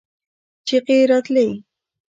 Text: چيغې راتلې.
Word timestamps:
چيغې 0.67 0.97
راتلې. 1.09 1.47